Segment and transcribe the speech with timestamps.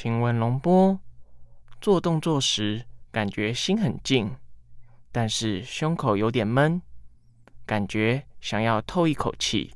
[0.00, 1.00] 请问龙波，
[1.80, 4.36] 做动作时感觉心很静，
[5.10, 6.80] 但是胸口有点闷，
[7.66, 9.72] 感觉想要透一口气，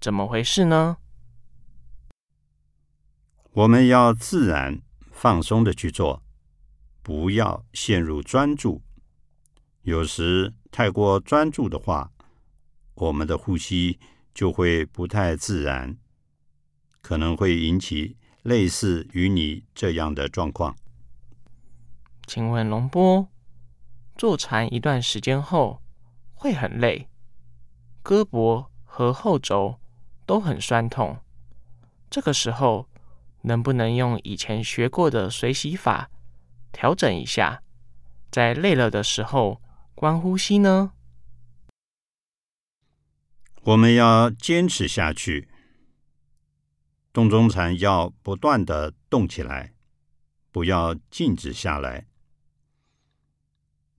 [0.00, 0.96] 怎么回事呢？
[3.52, 4.82] 我们要自然
[5.12, 6.24] 放松的去做，
[7.04, 8.82] 不要陷入专注。
[9.82, 12.10] 有时太过专注的话，
[12.94, 14.00] 我们的呼吸
[14.34, 15.96] 就会不太自然，
[17.00, 18.16] 可能会引起
[18.46, 20.76] 类似于你这样的状况。
[22.26, 23.28] 请问龙波，
[24.16, 25.82] 坐禅一段时间后
[26.34, 27.08] 会很累，
[28.04, 29.80] 胳膊和后轴
[30.24, 31.18] 都很酸痛，
[32.08, 32.88] 这个时候。
[33.42, 36.10] 能不能用以前学过的随喜法
[36.72, 37.62] 调整一下，
[38.28, 39.62] 在累了的时候
[39.94, 40.90] 观呼吸呢？
[43.62, 45.48] 我们要坚持下去，
[47.16, 49.72] 动中禅要不断的动起来，
[50.52, 52.06] 不要静止下来。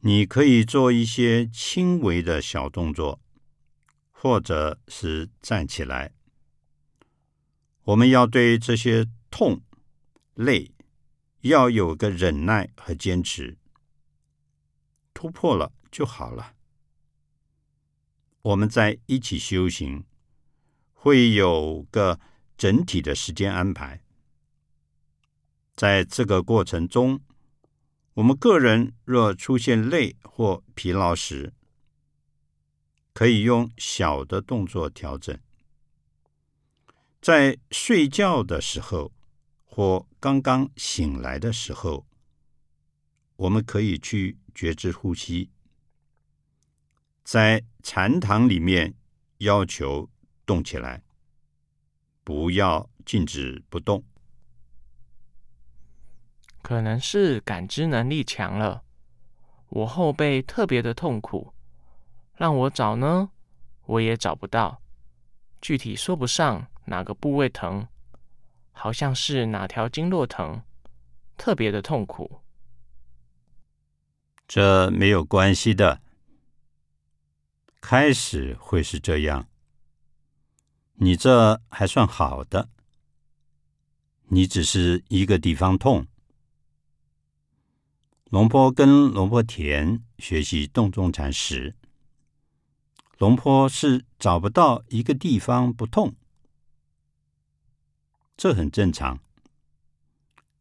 [0.01, 3.19] 你可以做一些轻微的小动作，
[4.11, 6.13] 或者是站起来。
[7.85, 9.07] 我们要对这些。
[9.29, 9.61] 痛、
[10.35, 10.71] 累，
[11.41, 13.57] 要有个忍耐和坚持，
[15.13, 16.53] 突破了就好了。
[18.41, 20.05] 我们在一起修行，
[20.93, 22.19] 会有个
[22.57, 24.01] 整体的时间安排。
[25.75, 27.21] 在这个过程中，
[28.15, 31.53] 我们个人若出现累或疲劳时，
[33.13, 35.37] 可以用小的动作调整。
[37.21, 39.13] 在睡觉的时候。
[39.69, 42.07] 或刚刚醒来的时候，
[43.35, 45.51] 我们可以去觉知呼吸。
[47.23, 48.95] 在禅堂里面，
[49.37, 50.09] 要求
[50.47, 51.03] 动起来，
[52.27, 54.03] 不要静止不动。
[56.61, 58.83] 可能是感知能力强了，
[59.69, 61.53] 我后背特别的痛苦，
[62.33, 63.29] 让我找呢，
[63.85, 64.81] 我也找不到，
[65.61, 67.87] 具体说不上哪个部位疼。
[68.73, 70.61] 好像是哪条经络疼，
[71.37, 72.41] 特别的痛苦。
[74.45, 76.01] 这没有关系的，
[77.79, 79.47] 开始会是这样。
[80.99, 82.69] 你这还算好的，
[84.29, 86.07] 你只是一个地方痛。
[88.31, 91.75] 龙坡跟龙坡田学习动中禅时，
[93.19, 96.15] 龙坡是找不到一个地方不痛。
[98.35, 99.19] 这很正常。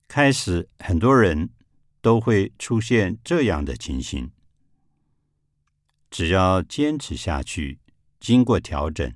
[0.06, 1.48] 开始，很多人
[2.02, 4.30] 都会出现这样的情形。
[6.10, 7.80] 只要坚持下去，
[8.20, 9.12] 经过调整，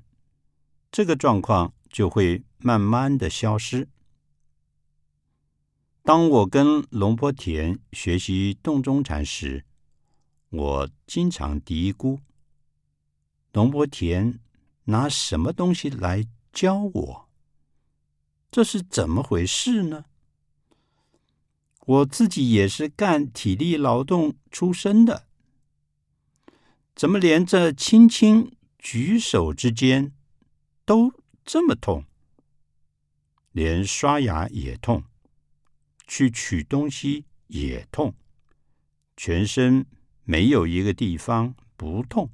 [0.92, 3.88] 这个状况就会慢慢的消失。
[6.02, 9.64] 当我跟龙波田学习洞中禅时，
[10.48, 12.18] 我经常嘀咕：
[13.52, 14.40] 龙波田
[14.84, 17.28] 拿什么东西来教我？
[18.50, 20.06] 这是怎么回事呢？
[21.86, 25.28] 我自己也是干体力劳动出身的，
[26.96, 30.12] 怎么连这轻轻举手之间
[30.90, 31.14] 都
[31.44, 32.04] 这么痛？
[33.52, 35.04] 连刷牙也痛，
[36.08, 38.12] 去取东西也痛，
[39.16, 39.86] 全身
[40.24, 42.28] 没有一个地方不痛，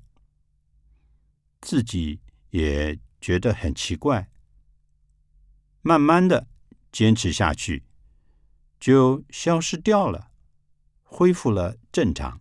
[1.61, 4.31] 自己也觉得很奇怪。
[5.83, 6.49] 慢慢的
[6.91, 7.85] 坚持下去，
[8.81, 10.31] 就消失掉了，
[11.03, 12.41] 恢复了正常。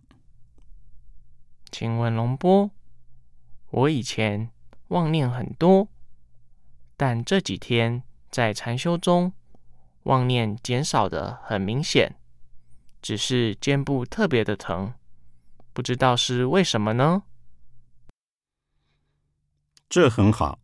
[1.70, 2.70] 请问龙波，
[3.68, 4.50] 我以前
[4.88, 5.90] 妄念很多，
[6.96, 9.32] 但这几天在禅修中，
[10.04, 12.16] 妄念减少的很明显，
[13.02, 14.94] 只是肩部特别的疼，
[15.72, 17.24] 不知道是为什么呢？
[19.88, 20.58] 这很好，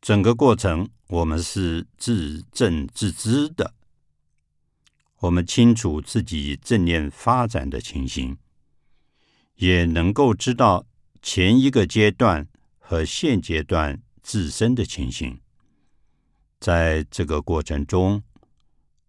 [0.00, 0.90] 整个过程。
[1.08, 3.72] 我们是自正自知的，
[5.20, 8.36] 我们清楚自己正念发展的情形，
[9.54, 10.84] 也能够知道
[11.22, 12.46] 前一个阶段
[12.78, 15.40] 和现阶段自身的情形。
[16.60, 18.22] 在这个过程中，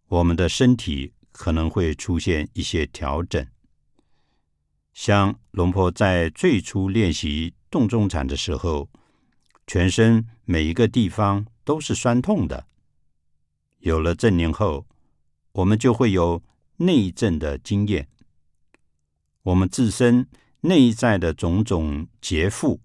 [0.07, 3.45] 我们的身体可能会出现一些调整，
[4.93, 8.89] 像龙婆在最初练习动中禅的时候，
[9.67, 11.45] 全身每一个地方。
[11.69, 12.65] 都是酸痛的。
[13.77, 14.87] 有了正念后，
[15.51, 16.41] 我们就会有
[16.77, 18.07] 内证的经验。
[19.43, 20.27] 我们自身
[20.61, 22.79] 内在的种种劫缚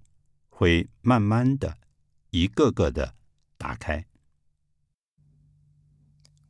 [0.51, 1.79] 会慢慢的
[2.35, 3.15] 一个个的
[3.57, 4.07] 打开。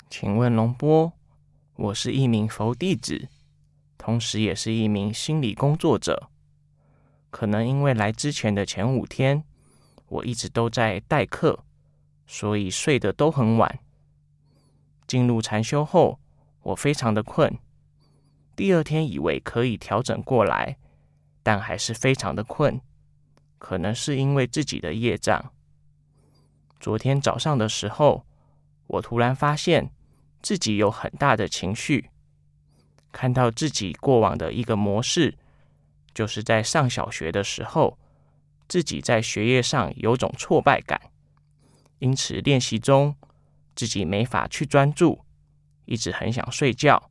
[0.09, 1.13] 请问龙波，
[1.77, 3.29] 我是一名佛弟子，
[3.99, 6.31] 同时也是一名心理工作者。
[7.29, 9.45] 可能因为来之前的前五天，
[10.09, 11.63] 我一直都在代课，
[12.27, 13.81] 所以睡得都很晚。
[15.07, 16.19] 进入禅修后，
[16.63, 17.59] 我非常的困。
[18.57, 20.79] 第二天以为可以调整过来，
[21.43, 22.81] 但还是非常的困。
[23.59, 25.53] 可能是因为自己的业障。
[26.81, 28.25] 昨天早上的时候，
[28.87, 29.91] 我突然发现
[30.43, 32.11] 自己有很大的情绪，
[33.11, 35.39] 看到自己过往的一个模式。
[36.13, 37.99] 就是在上小学的时候，
[38.69, 41.11] 自己在学业上有种挫败感，
[41.99, 43.17] 因此练习中
[43.75, 45.25] 自己没法去专注，
[45.87, 47.11] 一直很想睡觉，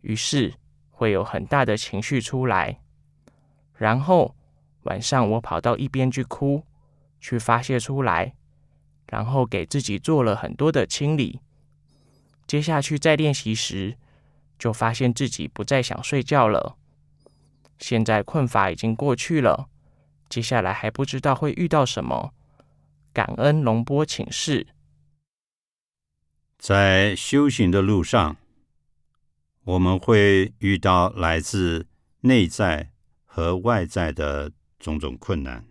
[0.00, 0.54] 于是
[0.90, 2.80] 会有很大的情绪出来。
[3.76, 4.34] 然后
[4.82, 6.64] 晚上我跑到一边去哭，
[7.20, 8.34] 去发泄出来，
[9.12, 11.40] 然后给自己做了很多的清理。
[12.46, 13.98] 接下去在练习时，
[14.58, 16.78] 就发现自己不再想睡觉了。
[17.78, 19.68] 现在困乏已经过去了，
[20.30, 22.32] 接下来还不知道会遇到什么。
[23.12, 24.68] 感恩龙波请示。
[26.56, 28.38] 在修行的路上，
[29.64, 31.86] 我们会遇到来自
[32.20, 32.92] 内在
[33.26, 35.66] 和外在的种种困难。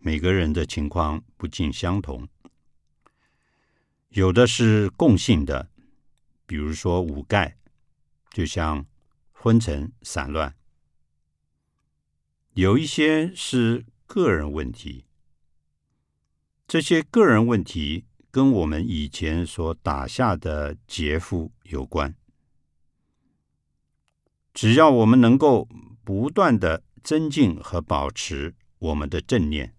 [0.00, 2.28] 每个人的情况不尽相同，
[4.08, 5.70] 有的是共性的，
[6.44, 7.56] 比如说五盖，
[8.30, 8.84] 就像。
[9.42, 10.54] 昏沉散乱，
[12.52, 15.06] 有一些是个人问题。
[16.68, 22.14] 这些个人问题跟我们以前所打下的劫富有关。
[24.52, 25.66] 只要我们能够
[26.04, 29.74] 不断的增进和保持我们的正念，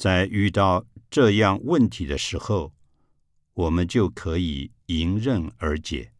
[0.00, 2.72] 在遇到这样问题的时候，
[3.52, 6.14] 我们就可以迎刃而解。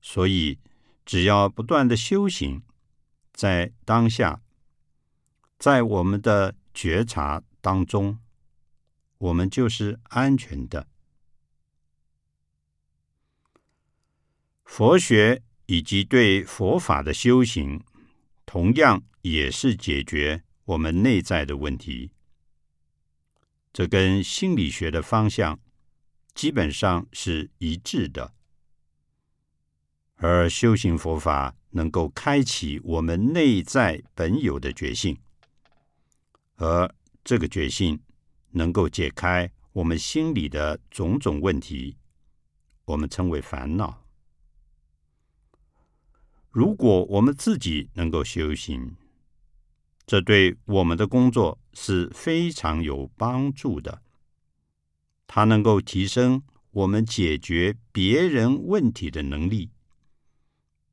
[0.00, 0.58] 所以，
[1.04, 2.62] 只要不断的修行，
[3.34, 4.40] 在当下，
[5.58, 8.18] 在我们的觉察当中，
[9.18, 10.88] 我们就是安全的。
[14.64, 17.84] 佛学以及对佛法的修行，
[18.46, 22.12] 同样也是解决我们内在的问题。
[23.72, 25.58] 这跟心理学的方向
[26.34, 28.34] 基本上是一致的。
[30.16, 35.18] 而修行佛法能够开启我们内在本有的觉性，
[36.56, 38.00] 而这个觉性
[38.52, 41.96] 能够解开我们心里的种种问题，
[42.86, 44.02] 我们称为烦恼。
[46.50, 48.96] 如果我们自己能够修行，
[50.06, 54.00] 这对我们的工作是非常有帮助的。
[55.26, 59.70] 它能够提升我们解决别人问题的能力。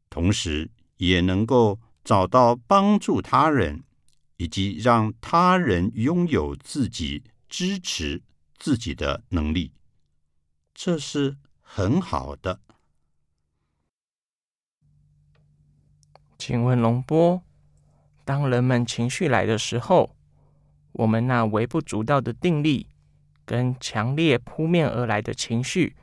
[0.10, 3.84] 同时，也能够找到帮助他人，
[4.38, 8.22] 以及让他人拥有自己支持
[8.58, 9.72] 自己的能力，
[10.74, 12.60] 这是很好的。
[16.38, 17.42] 请问龙波，
[18.26, 20.16] 当人们情绪来的时候，
[20.94, 22.88] 我们那微不足道的定力，
[23.46, 25.96] 跟强烈扑面而来的情绪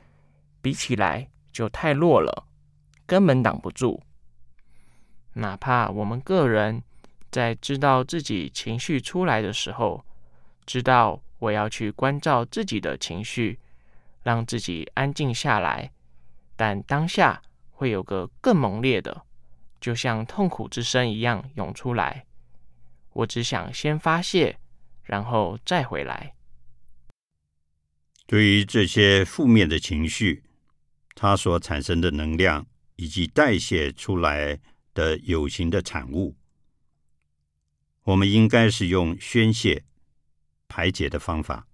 [0.61, 2.47] 比起来，就太弱了。
[3.05, 4.01] 根本挡不住。
[5.33, 6.81] 哪怕我们个人
[7.29, 10.05] 在知道自己情绪出来的时候，
[10.65, 13.59] 知道我要去关照自己的情绪，
[14.23, 15.91] 让自己安静下来，
[16.55, 17.41] 但当下
[17.71, 19.25] 会有个更猛烈的，
[19.81, 22.25] 就像痛苦之声一样涌出来。
[23.13, 24.57] 我只想先发泄，
[25.03, 26.35] 然后再回来。
[28.25, 30.45] 对于这些负面的情绪，
[31.15, 34.57] 它所产生的能量以及代谢出来
[34.93, 36.37] 的有形的产物，
[38.03, 39.83] 我们应该是用宣泄、
[40.69, 41.67] 排解的方法。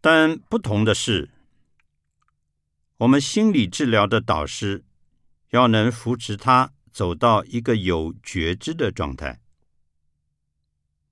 [0.00, 1.28] 但不同的是，
[2.96, 4.82] 我们心理治疗的导师
[5.50, 9.40] 要能扶持他走到一个有觉知的状态，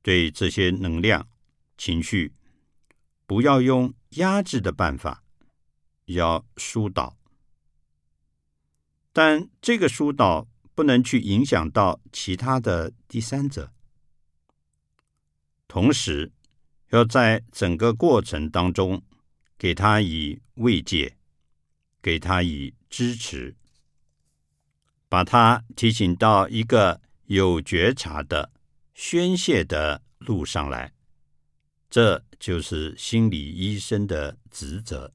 [0.03, 1.29] 对这些能量、
[1.77, 2.35] 情绪。
[3.27, 5.23] 不要用压制的办法，
[6.07, 7.19] 要疏导，
[9.13, 13.71] 但这个疏导不能去影响到其他的第三者。
[15.67, 16.33] 同时，
[16.89, 19.03] 要在整个过程当中
[19.59, 21.19] 给他以慰藉，
[22.01, 23.58] 给他以支持，
[25.09, 28.51] 把他提醒到一个有觉察的
[28.95, 30.93] 宣泄的路上来。
[31.91, 35.13] 这就是心理医生的职责。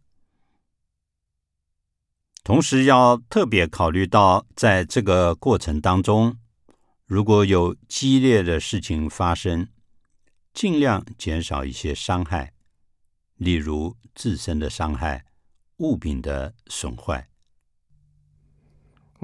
[2.44, 6.38] 同时，要特别考虑到，在这个过程当中，
[7.06, 9.68] 如果有激烈的事情发生，
[10.54, 12.54] 尽量减少一些伤害，
[13.38, 15.26] 例如自身的伤害、
[15.78, 17.30] 物品的损坏。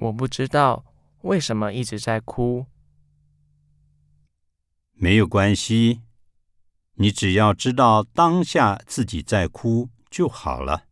[0.01, 0.85] 我不知道
[1.21, 2.65] 为什么一直在哭。
[4.93, 6.01] 没有关系，
[6.95, 10.85] 你只要知道当下自己在哭就好了。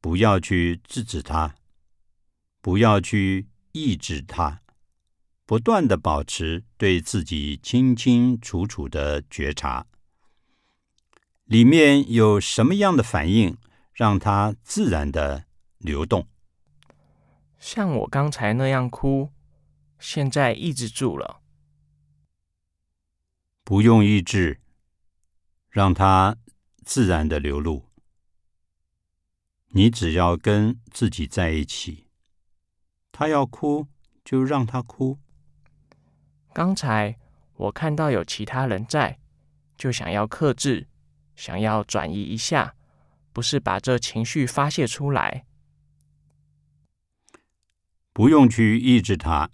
[0.00, 1.54] 不要去制止他，
[2.60, 4.62] 不要去抑制他，
[5.46, 9.86] 不断的保持对自己清清楚楚的觉察，
[11.44, 13.56] 里面有什么样的反应，
[13.92, 15.44] 让它自然的
[15.78, 16.26] 流动。
[17.62, 19.30] 像我刚才那样哭，
[20.00, 21.40] 现在抑制住了，
[23.62, 24.60] 不用抑制，
[25.70, 26.36] 让它
[26.84, 27.88] 自然的流露。
[29.68, 32.08] 你只要跟自己在一起，
[33.12, 33.86] 他要哭
[34.24, 35.20] 就让他哭。
[36.52, 37.16] 刚才
[37.54, 39.20] 我看到有其他人在，
[39.78, 40.88] 就想要克制，
[41.36, 42.74] 想要转移一下，
[43.32, 45.46] 不是把这情绪发泄出来。
[48.12, 49.48] 不用去抑制它，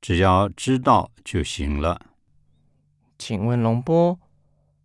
[0.00, 2.06] 只要知道就行了。
[3.18, 4.18] 请问龙波，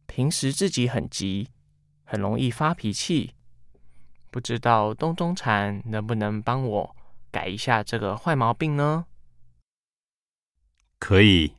[0.05, 1.49] 平时自己很急，
[2.03, 3.33] 很容易发脾气。
[4.29, 6.95] 不知道东中禅能不能帮我
[7.31, 9.05] 改一下这个坏毛病呢？
[10.99, 11.53] 可以，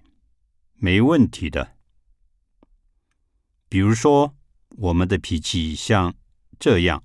[0.75, 1.75] 没问题的。
[3.69, 4.35] 比如说，
[4.77, 6.15] 我们的脾气像
[6.59, 7.03] 这样，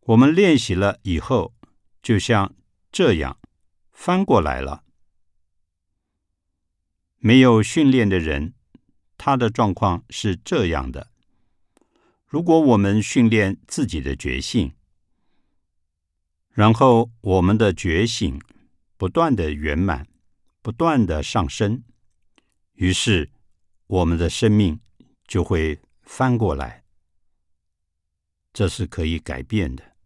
[0.00, 1.54] 我们练习了以后，
[2.02, 2.54] 就像
[2.90, 3.38] 这样
[3.92, 4.84] 翻过来了。
[7.18, 8.54] 没有训练的人，
[9.16, 11.10] 他的状况是这样的。
[12.26, 14.74] 如果我们训练自己的觉性，
[16.50, 18.40] 然后我们的觉醒
[18.96, 20.06] 不断的圆满，
[20.62, 21.82] 不断的上升，
[22.74, 23.30] 于是
[23.86, 24.78] 我们的生命
[25.26, 26.84] 就会翻过来。
[28.52, 29.96] 这是可以改变的。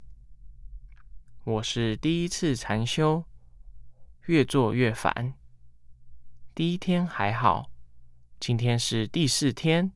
[1.45, 3.25] 我是第一次禅修，
[4.27, 5.35] 越做越烦。
[6.55, 7.69] 第一天还好，
[8.39, 9.91] 今天是第四天。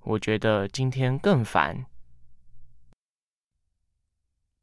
[0.00, 1.84] 我觉得今天更烦。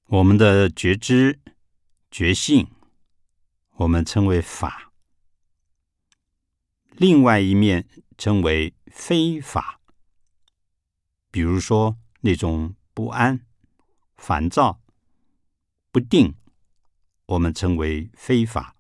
[0.08, 1.40] 我们的觉知、
[2.10, 2.68] 觉性，
[3.76, 4.92] 我们称为法；
[6.94, 9.80] 另外一面称为非法。
[11.30, 13.46] 比如说那种不安、
[14.16, 14.82] 烦躁、
[15.98, 16.36] 不定，
[17.26, 18.76] 我们称为非法。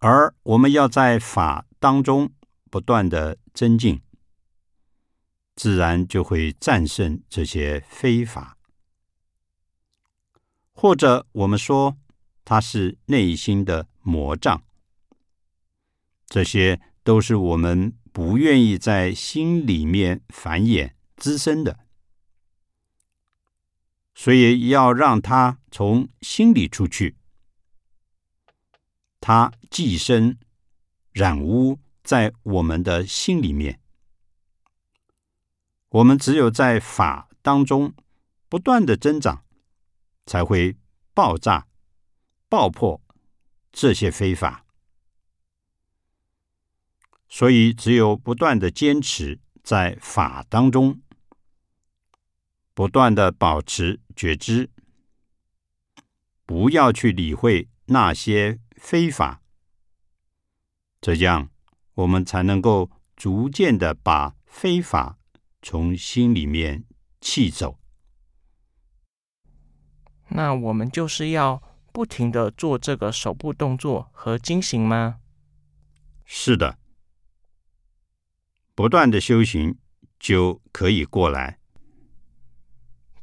[0.00, 2.32] 而我们要在法当中
[2.72, 4.02] 不断的增进。
[5.54, 8.58] 自然就会战胜这些非法，
[10.72, 11.96] 或者我们说
[12.44, 14.64] 它是内心的魔障，
[16.26, 21.85] 这些都是我们不愿意在心里面繁衍滋生的，
[24.18, 27.16] 所以要让它从心里出去，
[29.20, 30.38] 它寄生
[31.12, 33.78] 染污在我们的心里面。
[35.90, 37.94] 我们只有在法当中
[38.48, 39.44] 不断的增长，
[40.24, 40.78] 才会
[41.12, 41.68] 爆炸、
[42.48, 43.02] 爆破
[43.70, 44.64] 这些非法。
[47.28, 51.02] 所以，只有不断的坚持在法当中，
[52.72, 54.70] 不断的保持觉知，
[56.44, 59.42] 不要去理会那些非法，
[61.00, 61.50] 这样
[61.94, 65.18] 我们才能够逐渐的把非法。
[65.62, 66.84] 从心里面
[67.20, 67.80] 气走，
[70.28, 71.60] 那我们就是要
[71.92, 75.18] 不停的做这个手部动作和惊醒吗？
[76.24, 76.78] 是的，
[78.76, 79.76] 不断的修行
[80.20, 81.58] 就可以过来。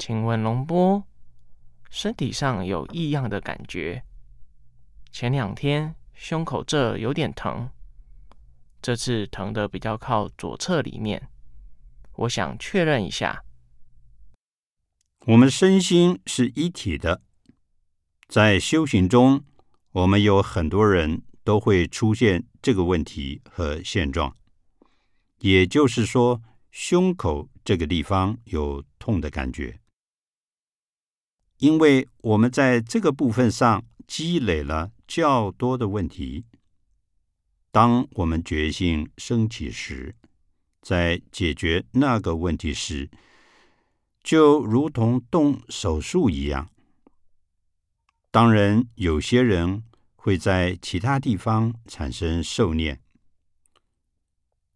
[0.06, 1.08] 请问龙波，
[1.90, 4.04] 身体上有异样的感觉？
[5.14, 7.70] 前两天胸口这有点疼，
[8.82, 11.30] 这次疼的比较靠左侧里面。
[12.18, 13.46] 我想确认一下，
[15.28, 17.22] 我们身心是一体的。
[18.28, 19.46] 在修行中，
[19.94, 24.36] 我们有很多人都会出现这个问题和现状，
[25.40, 26.42] 也就是说，
[26.72, 29.80] 胸口这个地方有痛的感觉，
[31.64, 36.44] 因为我们在这个部分上积累了较多的问题。
[37.72, 40.14] 当我们觉性升起时，
[40.82, 43.10] 在解决那个问题时，
[44.22, 46.70] 就如同动手术一样。
[48.30, 49.84] 当然，有些人
[50.18, 53.00] 会在其他地方产生受念，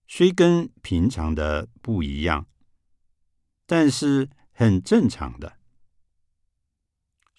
[0.07, 2.47] 虽跟平常的不一样，
[3.65, 5.56] 但是很正常的。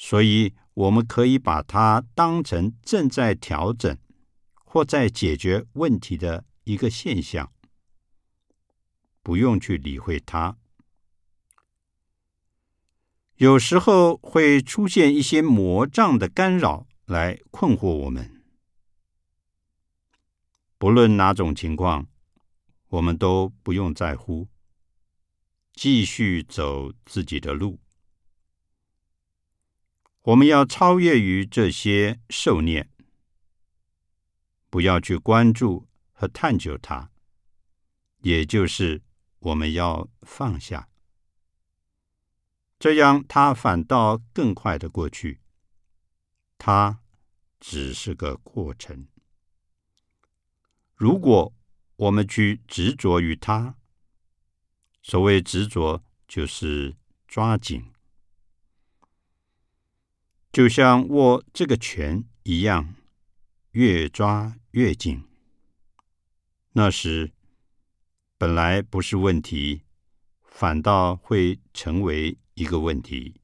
[0.00, 3.99] 所以，我们可以把它当成正在调整
[4.64, 7.52] 或在解决问题的一个现象，
[9.25, 10.57] 不用去理会它。
[13.38, 18.43] 有时候会出现一些魔障的干扰来困惑我们。
[20.78, 22.07] 不论哪种情况，
[22.88, 24.47] 我们都不用在乎，
[25.73, 27.81] 继续走自己的路。
[30.28, 32.90] 我们要超越于这些受念，
[34.68, 37.11] 不要去关注和探究它，
[38.20, 39.00] 也就是
[39.38, 40.90] 我们要放下。
[42.78, 45.40] 这样，它反倒更快的过去。
[46.58, 47.00] 它
[47.58, 49.08] 只是个过程。
[50.94, 51.54] 如果
[51.97, 53.76] 我们去执着于它，
[55.00, 56.94] 所谓执着就是
[57.26, 57.90] 抓紧，
[60.52, 62.95] 就像握这个拳一样，
[63.71, 65.23] 越抓越紧。
[66.73, 67.33] 那时
[68.37, 69.83] 本来不是问题，
[70.43, 72.38] 反倒会成为。
[72.59, 73.40] 一个问题，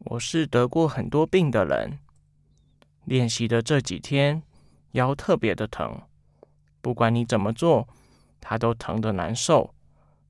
[0.00, 2.00] 我是得过很多病的人，
[3.06, 4.42] 练习的这几天
[4.90, 6.02] 腰特别的疼，
[6.82, 7.88] 不管你怎么做，
[8.42, 9.74] 它都疼的难受，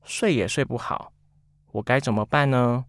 [0.05, 1.13] 睡也睡不好，
[1.73, 2.85] 我该怎么办呢？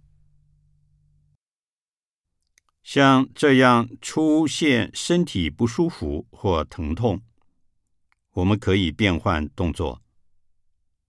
[2.88, 7.22] 像这样出现身体不舒服或疼痛，
[8.32, 10.01] 我们可以变换动作，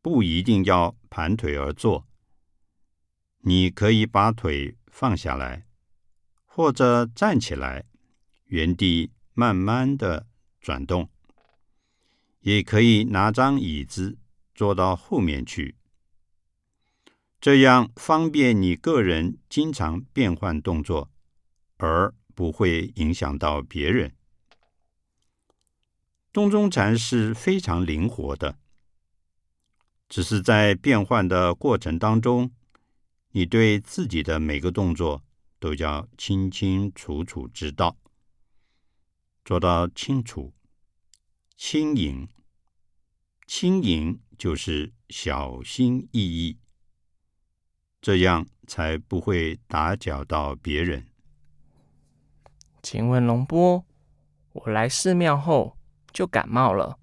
[0.02, 2.04] 不一定要盘腿而坐。
[3.42, 5.68] 你可以把腿放下来，
[6.44, 7.84] 或者站起来，
[8.46, 10.26] 原地慢慢的
[10.60, 11.08] 转动。
[12.40, 14.18] 也可以拿张椅子
[14.52, 15.76] 坐到后面去，
[17.40, 21.12] 这样方便你个人经常变换动作，
[21.78, 24.14] 而不会影响到别人。
[26.32, 28.58] 洞中禅是非常灵活的，
[30.08, 32.52] 只是在变换的过程当中。
[33.32, 35.22] 你对自己的每个动作
[35.58, 37.96] 都要清清楚楚知道，
[39.44, 40.54] 做到清楚、
[41.56, 42.28] 轻盈。
[43.46, 46.58] 轻盈就是小心翼翼，
[48.00, 51.08] 这样才不会打搅到别人。
[52.90, 53.84] 请问龙波，
[54.54, 55.76] 我来寺庙后
[56.10, 56.96] 就感冒了，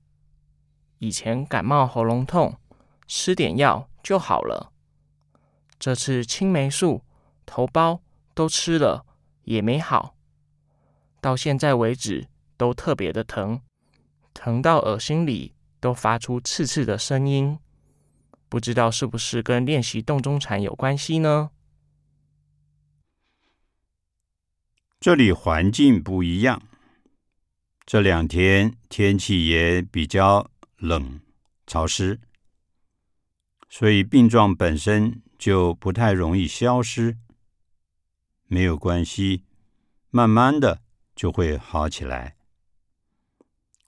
[0.97, 2.57] 以前感冒喉咙痛，
[3.05, 4.71] 吃点药就好了。
[5.77, 7.03] 这次青霉素、
[7.45, 7.99] 头孢
[8.33, 9.05] 都吃了，
[9.43, 10.15] 也没好。
[11.21, 13.61] 到现在为止都特别的疼，
[14.33, 17.59] 疼到耳心里都发出刺刺的声音。
[18.49, 21.51] 不知道是不是跟练习洞中禅有关系呢？
[24.99, 26.61] 这里环境不一样，
[27.85, 31.19] 这两天天气也比较冷
[31.67, 32.19] 潮湿，
[33.69, 35.21] 所以病状本身。
[35.37, 37.17] 就不太容易消失，
[38.47, 39.43] 没有关系，
[40.09, 40.81] 慢慢的
[41.13, 42.37] 就会好起来。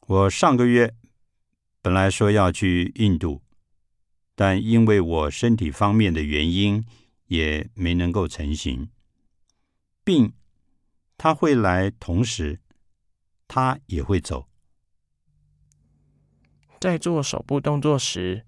[0.02, 0.94] 我上个月
[1.82, 3.42] 本来说要去印度，
[4.36, 6.86] 但因为我身体方面的原因，
[7.28, 8.90] 也没能够成行。
[10.04, 10.34] 病
[11.18, 12.60] 他会来，同时
[13.48, 14.48] 他也会走。
[16.80, 18.46] 在做手部动作时，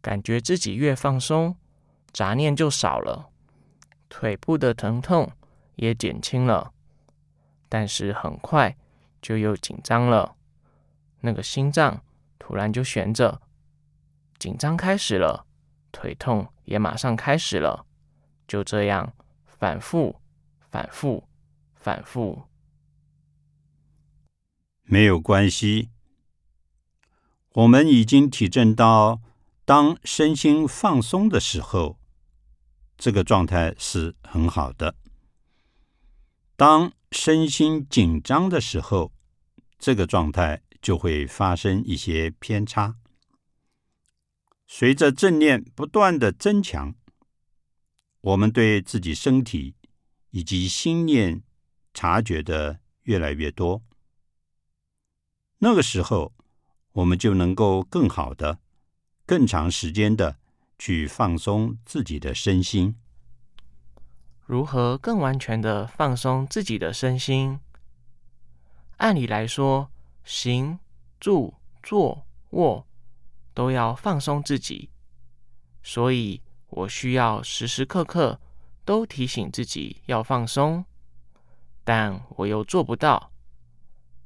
[0.00, 1.56] 感觉自己越放松。
[2.12, 3.28] 杂念就少了，
[4.08, 5.30] 腿部的疼痛
[5.74, 6.72] 也减轻了，
[7.68, 8.74] 但是很快
[9.20, 10.34] 就又紧张了。
[11.20, 12.02] 那个心脏
[12.38, 13.42] 突然就悬着，
[14.38, 15.46] 紧张开始了，
[15.92, 17.84] 腿痛也马上开始了，
[18.48, 19.12] 就这样
[19.44, 20.18] 反复、
[20.70, 21.28] 反复、
[21.86, 22.42] 反复。
[24.82, 25.90] 没有关系，
[27.52, 29.22] 我们已经体证到，
[29.64, 32.00] 当身心放松的时候。
[32.98, 34.96] 这个状态是很好的。
[36.56, 39.12] 当身心紧张的时候，
[39.78, 42.96] 这个状态就会发生一些偏差。
[44.66, 46.96] 随着正念不断的增强，
[48.22, 49.76] 我们对自己身体
[50.30, 51.42] 以及心念
[51.96, 53.80] 察觉的越来越多。
[55.60, 56.34] 那个时候，
[56.92, 58.58] 我们就能够更好的、
[59.24, 60.36] 更长时间的
[60.78, 62.94] 去放松自己的身心。
[64.44, 67.58] 如何更完全的放松自己的身心？
[68.98, 69.90] 按理来说，
[70.22, 70.78] 行、
[71.18, 72.86] 住、坐、卧
[73.54, 74.90] 都要放松自己，
[75.82, 78.38] 所以我需要时时刻刻
[78.84, 80.84] 都提醒自己要放松，
[81.86, 83.30] 但我又做不到。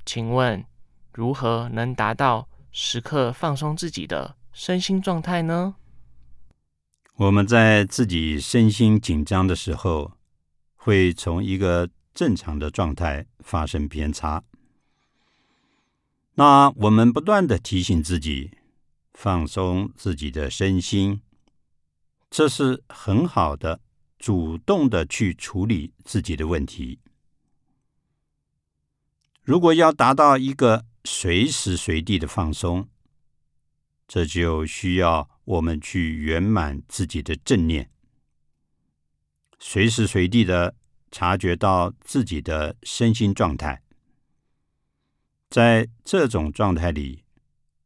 [0.06, 0.64] 请问，
[1.12, 5.74] 如何能达到时刻放松自己的身心状态呢？
[7.16, 10.12] 我们在自己身心紧张的时候，
[10.74, 14.42] 会从一个正常的状态发生偏差。
[16.36, 18.52] 那我们不断的提醒自己
[19.12, 21.20] 放松自己的身心，
[22.30, 23.80] 这是很好的，
[24.18, 26.98] 主动的去处理自己的问题。
[29.50, 32.88] 如果要达到一个随时随地的放松，
[34.06, 37.90] 这就需要我们去圆满自己的正念，
[39.58, 40.76] 随时随地的
[41.10, 43.82] 察觉到自己的身心状态。
[45.48, 47.24] 在这种状态里，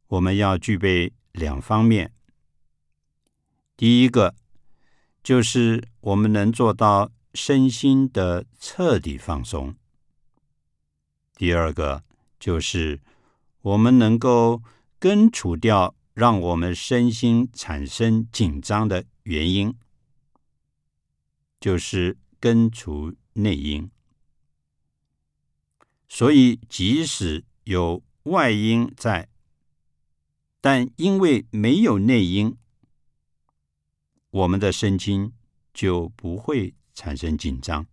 [0.09, 2.13] 我们要具备两方面。
[3.75, 4.35] 第一个
[5.23, 9.75] 就是我们能做到身心的彻底放松。
[11.35, 12.03] 第二个
[12.39, 13.01] 就是
[13.61, 14.63] 我们能够
[14.97, 19.75] 根除掉让我们身心产生紧张的原因，
[21.59, 23.91] 就是根除内因。
[26.07, 29.27] 所以，即使有外因在，
[30.61, 32.55] 但因为没有内因，
[34.29, 35.33] 我们的身心
[35.73, 37.85] 就不会产生紧张。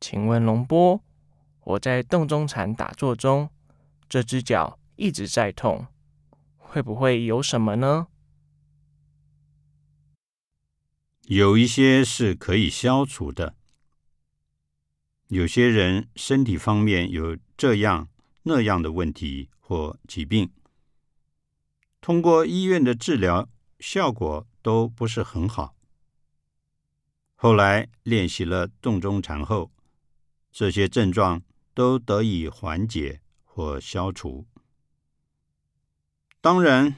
[0.00, 1.02] 请问龙波？
[1.64, 3.48] 我在洞中禅打坐中，
[4.08, 5.86] 这只脚一直在痛，
[6.58, 8.08] 会不会有什么呢？
[11.26, 13.54] 有一些是可以消除的。
[15.28, 18.08] 有些人身体方面有这样
[18.42, 20.50] 那样的问题或疾病，
[22.00, 23.48] 通过医院的治疗，
[23.78, 25.76] 效果都不是很好。
[27.36, 29.70] 后来练习了洞中禅后，
[30.50, 31.40] 这些症状。
[31.74, 34.46] 都得以缓解或消除。
[36.40, 36.96] 当然，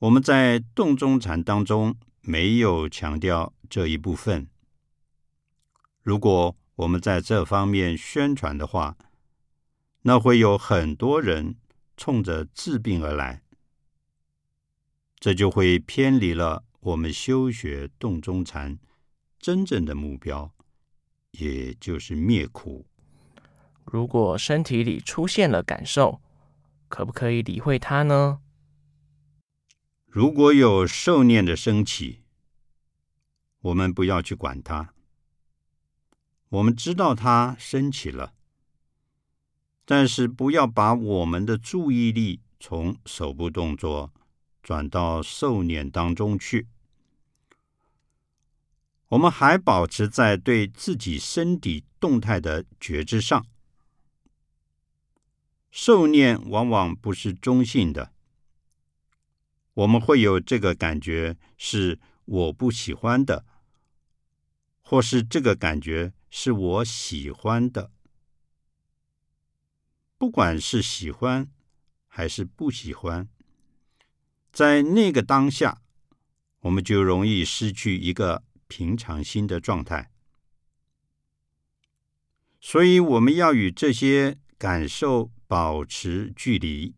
[0.00, 4.48] 我们在洞中禅当中没有强调这一部分。
[6.02, 8.96] 如果我们在这方面宣传的话，
[10.02, 11.56] 那会有很多人
[11.96, 13.42] 冲着治病而来，
[15.18, 18.78] 这就会偏离了我们修学洞中禅
[19.40, 20.52] 真正的目标，
[21.32, 22.86] 也就是灭苦。
[23.86, 26.20] 如果身体里出现了感受，
[26.88, 28.40] 可不可以理会它呢？
[30.06, 32.22] 如果有受念的升起，
[33.60, 34.92] 我们不要去管它。
[36.48, 38.34] 我们知道它升起了，
[39.84, 44.12] 但是不要把我们的注意力从手部动作
[44.62, 46.66] 转到受念当中去。
[49.08, 53.46] 我们还保持在对自己身体动态的觉知上。
[55.78, 58.10] 受念往往不是中性的，
[59.74, 63.44] 我们会有这个感觉是我不喜欢的，
[64.80, 67.90] 或是这个感觉是我喜欢的。
[70.16, 71.50] 不管是喜欢
[72.06, 73.28] 还是不喜欢，
[74.50, 75.82] 在那个当下，
[76.60, 80.10] 我们就容易失去一个平常心的状态。
[82.62, 85.35] 所以，我们要与这些感受。
[85.46, 86.94] 保持距离，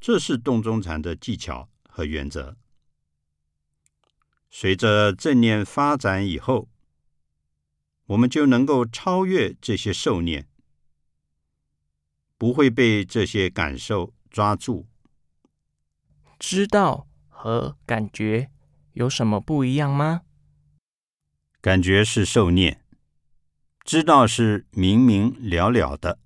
[0.00, 2.56] 这是洞中禅的技巧和原则。
[4.48, 6.68] 随着正念发展以后，
[8.06, 10.48] 我们就能够超越这些受念，
[12.36, 14.86] 不会被这些感受抓住。
[16.38, 18.50] 知道和感觉
[18.92, 20.22] 有什么不一样吗？
[21.60, 22.82] 感觉是受念，
[23.84, 26.18] 知道是明明了了的。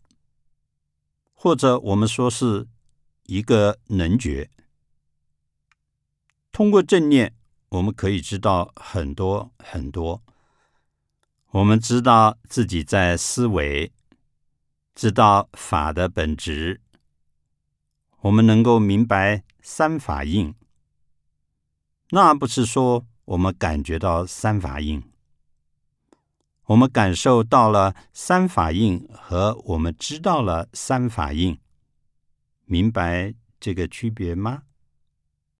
[1.45, 2.67] 或者我们说是
[3.25, 4.49] 一个能觉，
[6.51, 7.35] 通过正念，
[7.69, 10.23] 我们可以知道很多很多。
[11.51, 13.93] 我们知道自己在思维，
[14.95, 16.81] 知道法的本质，
[18.21, 20.55] 我们能够明白三法印。
[22.09, 25.03] 那不是说我们感觉到三法印。
[26.67, 31.59] 我们感受到了三法印，和我们知道了三法印，
[32.65, 34.63] 明白这个区别吗？